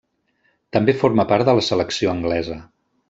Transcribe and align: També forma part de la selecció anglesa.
També 0.77 0.95
forma 1.01 1.25
part 1.33 1.47
de 1.51 1.55
la 1.59 1.67
selecció 1.67 2.13
anglesa. 2.15 2.59